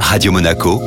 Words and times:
Radio 0.00 0.32
Monaco, 0.32 0.80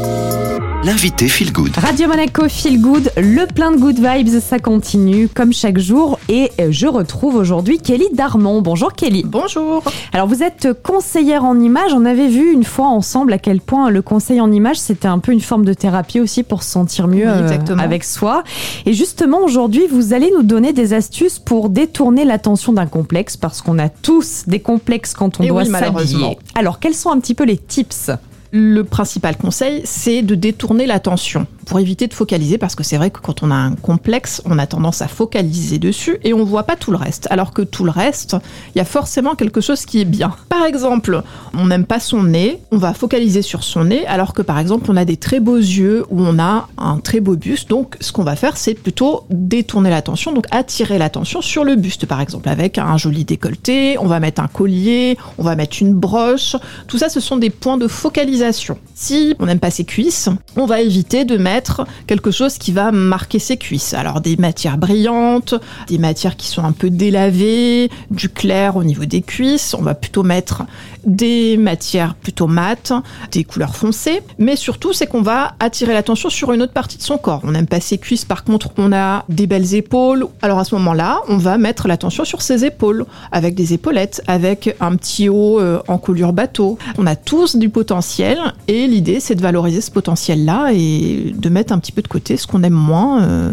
l'invité 0.84 1.28
Feel 1.28 1.52
Good. 1.52 1.78
Radio 1.78 2.08
Monaco 2.08 2.50
Feel 2.50 2.82
Good, 2.82 3.12
le 3.18 3.46
plein 3.46 3.72
de 3.72 3.78
good 3.78 4.00
vibes, 4.00 4.40
ça 4.40 4.58
continue 4.58 5.28
comme 5.28 5.54
chaque 5.54 5.78
jour. 5.78 6.18
Et 6.30 6.52
je 6.70 6.88
retrouve 6.88 7.36
aujourd'hui 7.36 7.78
Kelly 7.78 8.08
Darmon. 8.14 8.62
Bonjour 8.62 8.94
Kelly. 8.94 9.24
Bonjour. 9.26 9.84
Alors 10.14 10.28
vous 10.28 10.42
êtes 10.42 10.70
conseillère 10.82 11.46
en 11.46 11.60
images. 11.60 11.94
On 11.94 12.06
avait 12.06 12.28
vu 12.28 12.52
une 12.52 12.64
fois 12.64 12.88
ensemble 12.88 13.34
à 13.34 13.38
quel 13.38 13.62
point 13.62 13.92
le 13.92 14.02
conseil 14.02 14.42
en 14.42 14.52
images 14.52 14.78
c'était 14.78 15.08
un 15.08 15.20
peu 15.20 15.32
une 15.32 15.42
forme 15.42 15.66
de 15.66 15.74
thérapie 15.74 16.20
aussi 16.20 16.44
pour 16.44 16.64
se 16.64 16.72
sentir 16.72 17.08
mieux 17.08 17.28
Oui, 17.28 17.58
euh, 17.70 17.78
avec 17.78 18.04
soi. 18.04 18.44
Et 18.86 18.94
justement 18.94 19.44
aujourd'hui 19.44 19.86
vous 19.92 20.14
allez 20.14 20.32
nous 20.36 20.44
donner 20.44 20.74
des 20.74 20.94
astuces 20.94 21.40
pour 21.40 21.70
détourner 21.70 22.26
l'attention 22.26 22.74
d'un 22.74 22.88
complexe 22.88 23.38
parce 23.38 23.62
qu'on 23.62 23.78
a 23.78 23.90
tous 23.90 24.46
des 24.48 24.60
complexes 24.60 25.14
quand 25.14 25.40
on 25.40 25.46
doit 25.46 25.64
oui, 25.64 25.70
s'habiller. 25.70 26.38
Alors 26.56 26.80
quels 26.80 26.96
sont 26.96 27.12
un 27.12 27.20
petit 27.20 27.36
peu 27.36 27.44
les 27.44 27.58
tips? 27.58 28.10
Le 28.52 28.84
principal 28.84 29.38
conseil, 29.38 29.82
c'est 29.86 30.24
de 30.24 30.34
détourner 30.34 30.88
l'attention 30.88 31.46
pour 31.68 31.80
éviter 31.80 32.08
de 32.08 32.16
focaliser 32.16 32.58
parce 32.58 32.74
que 32.74 32.84
c'est 32.84 32.98
vrai 32.98 33.12
que 33.12 33.20
quand 33.20 33.44
on 33.44 33.52
a 33.52 33.56
un 33.56 33.76
complexe, 33.76 34.42
on 34.46 34.58
a 34.58 34.66
tendance 34.66 35.04
à 35.04 35.08
focaliser 35.08 35.78
dessus 35.78 36.18
et 36.24 36.34
on 36.34 36.44
voit 36.44 36.64
pas 36.64 36.76
tout 36.76 36.90
le 36.90 36.98
reste. 36.98 37.28
Alors 37.30 37.54
que 37.54 37.62
tout 37.62 37.84
le 37.84 37.92
reste, 37.92 38.36
il 38.74 38.80
y 38.80 38.82
a 38.82 38.86
forcément 38.86 39.36
quelque 39.36 39.62
chose 39.62 39.86
qui 39.86 40.02
est 40.02 40.06
bien. 40.06 40.34
Par 40.50 40.66
exemple, 40.66 41.22
on 41.54 41.68
n'aime 41.68 41.86
pas 41.86 42.00
son 42.00 42.24
nez, 42.24 42.60
on 42.72 42.78
va 42.78 42.94
focaliser 42.94 43.42
sur 43.42 43.64
son 43.64 43.86
nez 43.86 44.06
alors 44.08 44.34
que 44.34 44.42
par 44.42 44.60
exemple, 44.60 44.90
on 44.90 44.98
a 44.98 45.06
des 45.06 45.18
très 45.18 45.40
beaux 45.40 45.58
yeux 45.58 46.06
ou 46.10 46.22
on 46.22 46.40
a 46.40 46.68
un 46.78 46.98
très 46.98 47.20
beau 47.20 47.36
buste. 47.36 47.70
Donc 47.70 47.96
ce 48.02 48.12
qu'on 48.12 48.24
va 48.24 48.36
faire, 48.36 48.58
c'est 48.58 48.74
plutôt 48.74 49.26
détourner 49.30 49.90
l'attention, 49.90 50.32
donc 50.32 50.46
attirer 50.52 50.98
l'attention 50.98 51.42
sur 51.42 51.64
le 51.64 51.76
buste 51.76 52.06
par 52.06 52.22
exemple 52.22 52.50
avec 52.50 52.78
un 52.78 52.98
joli 52.98 53.26
décolleté, 53.26 53.98
on 54.00 54.08
va 54.08 54.20
mettre 54.20 54.42
un 54.42 54.48
collier, 54.48 55.18
on 55.38 55.44
va 55.44 55.56
mettre 55.56 55.78
une 55.82 55.94
broche. 55.94 56.56
Tout 56.88 56.98
ça, 56.98 57.10
ce 57.10 57.20
sont 57.20 57.38
des 57.38 57.50
points 57.50 57.78
de 57.78 57.88
focalisation. 57.88 58.78
Si 58.96 59.36
on 59.40 59.46
n'aime 59.46 59.60
pas 59.60 59.72
ses 59.72 59.86
cuisses, 59.86 60.30
on 60.56 60.66
va 60.66 60.82
éviter 60.82 61.26
de 61.26 61.38
mettre 61.38 61.86
quelque 62.08 62.32
chose 62.32 62.58
qui 62.58 62.72
va 62.72 62.92
marquer 62.92 63.40
ses 63.40 63.58
cuisses. 63.58 63.94
Alors 63.94 64.22
des 64.22 64.38
matières 64.38 64.78
brillantes, 64.78 65.56
des 65.88 65.98
matières 65.98 66.36
qui 66.36 66.48
sont 66.48 66.64
un 66.64 66.72
peu 66.72 66.90
délavées, 66.90 67.90
du 68.12 68.30
clair 68.30 68.76
au 68.76 68.84
niveau 68.84 69.06
des 69.06 69.22
cuisses. 69.22 69.74
On 69.74 69.82
va 69.82 69.96
plutôt 69.96 70.24
mettre 70.24 70.64
des 71.06 71.39
matières 71.58 72.16
plutôt 72.16 72.48
mates, 72.48 72.94
des 73.32 73.44
couleurs 73.44 73.76
foncées. 73.76 74.22
Mais 74.38 74.56
surtout, 74.56 74.94
c'est 74.94 75.08
qu'on 75.08 75.22
va 75.22 75.56
attirer 75.60 75.94
l'attention 75.94 76.30
sur 76.30 76.52
une 76.52 76.62
autre 76.62 76.74
partie 76.74 76.98
de 76.98 77.04
son 77.04 77.18
corps. 77.18 77.42
On 77.44 77.52
n'aime 77.52 77.68
pas 77.68 77.80
ses 77.80 77.98
cuisses, 77.98 78.26
par 78.26 78.44
contre, 78.44 78.70
on 78.78 78.92
a 78.94 79.26
des 79.30 79.48
belles 79.48 79.74
épaules. 79.74 80.28
Alors 80.42 80.60
à 80.60 80.64
ce 80.64 80.76
moment-là, 80.76 81.22
on 81.28 81.38
va 81.38 81.58
mettre 81.58 81.88
l'attention 81.88 82.26
sur 82.26 82.42
ses 82.42 82.66
épaules, 82.66 83.06
avec 83.32 83.56
des 83.56 83.74
épaulettes, 83.74 84.22
avec 84.28 84.76
un 84.80 84.96
petit 84.96 85.30
haut 85.30 85.60
euh, 85.60 85.82
en 85.88 85.98
coulure 85.98 86.34
bateau. 86.34 86.78
On 86.98 87.08
a 87.08 87.16
tous 87.16 87.56
du 87.56 87.70
potentiel 87.70 88.38
et 88.68 88.88
l'idée, 88.88 89.20
c'est 89.20 89.36
de 89.36 89.42
valoriser 89.42 89.82
ce 89.82 89.92
potentiel-là 89.92 90.72
et 90.74 91.34
de 91.36 91.50
mettre 91.50 91.74
un 91.74 91.80
petit 91.80 91.92
peu 91.92 92.02
de 92.02 92.08
côté 92.08 92.38
ce 92.38 92.48
qu'on 92.48 92.64
aime 92.64 92.74
moins. 92.74 93.24
euh, 93.24 93.52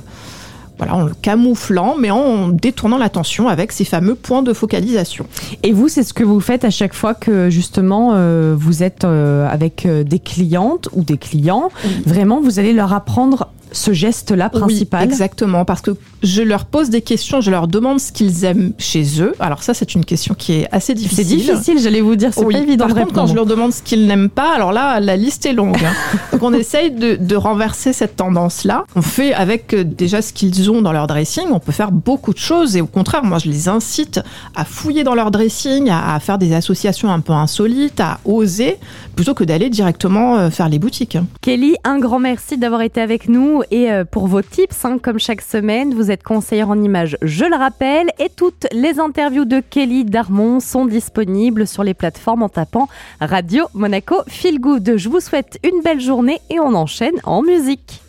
voilà, 0.78 0.94
en 0.94 1.04
le 1.04 1.12
camouflant, 1.14 1.96
mais 1.98 2.10
en 2.10 2.48
détournant 2.48 2.98
l'attention 2.98 3.48
avec 3.48 3.72
ces 3.72 3.84
fameux 3.84 4.14
points 4.14 4.42
de 4.42 4.52
focalisation. 4.52 5.26
Et 5.62 5.72
vous, 5.72 5.88
c'est 5.88 6.02
ce 6.02 6.12
que 6.12 6.24
vous 6.24 6.40
faites 6.40 6.64
à 6.64 6.70
chaque 6.70 6.94
fois 6.94 7.14
que 7.14 7.48
justement 7.50 8.12
euh, 8.14 8.54
vous 8.56 8.82
êtes 8.82 9.04
euh, 9.04 9.48
avec 9.48 9.86
euh, 9.86 10.04
des 10.04 10.18
clientes 10.18 10.88
ou 10.92 11.02
des 11.02 11.18
clients. 11.18 11.70
Vraiment, 12.04 12.40
vous 12.40 12.58
allez 12.58 12.72
leur 12.72 12.92
apprendre 12.92 13.48
ce 13.76 13.92
geste-là 13.92 14.48
principal. 14.48 15.02
Oui, 15.02 15.12
exactement, 15.12 15.64
parce 15.64 15.80
que 15.80 15.92
je 16.22 16.42
leur 16.42 16.64
pose 16.64 16.90
des 16.90 17.02
questions, 17.02 17.40
je 17.40 17.50
leur 17.50 17.68
demande 17.68 18.00
ce 18.00 18.10
qu'ils 18.12 18.44
aiment 18.44 18.72
chez 18.78 19.20
eux. 19.22 19.32
Alors 19.38 19.62
ça, 19.62 19.74
c'est 19.74 19.94
une 19.94 20.04
question 20.04 20.34
qui 20.34 20.54
est 20.54 20.68
assez 20.72 20.86
C'est 20.88 20.94
difficile. 20.94 21.36
difficile, 21.36 21.78
j'allais 21.80 22.00
vous 22.00 22.16
dire, 22.16 22.30
c'est 22.34 22.44
Oui, 22.44 22.54
pas 22.54 22.60
évident 22.60 22.86
Par 22.86 22.94
de 22.94 23.00
contre, 23.00 23.12
quand 23.12 23.26
je 23.26 23.34
leur 23.34 23.46
demande 23.46 23.72
ce 23.72 23.82
qu'ils 23.82 24.06
n'aiment 24.06 24.30
pas, 24.30 24.54
alors 24.54 24.72
là, 24.72 24.98
la 25.00 25.16
liste 25.16 25.46
est 25.46 25.52
longue. 25.52 25.76
hein. 25.84 25.92
Donc 26.32 26.42
on 26.42 26.52
essaye 26.52 26.90
de, 26.90 27.16
de 27.16 27.36
renverser 27.36 27.92
cette 27.92 28.16
tendance-là. 28.16 28.84
On 28.96 29.02
fait 29.02 29.32
avec 29.34 29.72
euh, 29.74 29.84
déjà 29.84 30.22
ce 30.22 30.32
qu'ils 30.32 30.70
ont 30.70 30.82
dans 30.82 30.92
leur 30.92 31.06
dressing, 31.06 31.44
on 31.50 31.60
peut 31.60 31.72
faire 31.72 31.92
beaucoup 31.92 32.32
de 32.32 32.38
choses 32.38 32.76
et 32.76 32.80
au 32.80 32.86
contraire, 32.86 33.22
moi 33.24 33.38
je 33.38 33.48
les 33.48 33.68
incite 33.68 34.20
à 34.54 34.64
fouiller 34.64 35.04
dans 35.04 35.14
leur 35.14 35.30
dressing, 35.30 35.88
à, 35.90 36.14
à 36.14 36.20
faire 36.20 36.38
des 36.38 36.52
associations 36.54 37.10
un 37.10 37.20
peu 37.20 37.32
insolites, 37.32 38.00
à 38.00 38.18
oser, 38.24 38.76
plutôt 39.14 39.34
que 39.34 39.44
d'aller 39.44 39.70
directement 39.70 40.36
euh, 40.36 40.50
faire 40.50 40.68
les 40.68 40.78
boutiques. 40.78 41.18
Kelly, 41.42 41.76
un 41.84 41.98
grand 41.98 42.18
merci 42.18 42.56
d'avoir 42.58 42.82
été 42.82 43.00
avec 43.00 43.28
nous 43.28 43.62
et 43.70 43.90
euh, 43.90 44.04
pour 44.04 44.26
vos 44.26 44.42
tips, 44.42 44.84
hein, 44.84 44.98
comme 44.98 45.18
chaque 45.18 45.40
semaine. 45.40 45.94
Vous 45.94 46.10
êtes 46.10 46.22
conseillère 46.22 46.70
en 46.70 46.82
images, 46.82 47.16
je 47.22 47.44
le 47.44 47.56
rappelle, 47.56 48.10
et 48.18 48.28
toutes 48.28 48.66
les 48.72 48.98
interviews 48.98 49.44
de 49.44 49.60
Kelly 49.60 50.04
Darmon 50.04 50.60
sont 50.60 50.86
disponibles 50.86 51.66
sur 51.66 51.84
les 51.84 51.94
plateformes 51.94 52.42
en 52.42 52.48
tapant 52.48 52.88
Radio 53.20 53.64
Monaco 53.74 54.16
Feel 54.28 54.60
Good. 54.60 54.96
Je 54.96 55.08
vous 55.08 55.20
souhaite 55.20 55.58
une 55.62 55.82
belle 55.82 56.00
journée 56.00 56.40
et 56.50 56.60
on 56.60 56.74
enchaîne 56.74 57.16
en 57.24 57.42
musique. 57.42 58.02